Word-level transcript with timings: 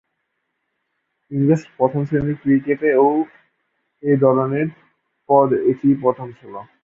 ইংরেজ 1.31 1.61
প্রথম-শ্রেণীর 1.77 2.37
ক্রিকেটে 2.41 2.89
এ 4.03 4.13
ধরনের 4.23 4.67
পদ 5.29 5.49
এটিই 5.69 5.95
প্রথম 6.03 6.27
ছিল। 6.39 6.53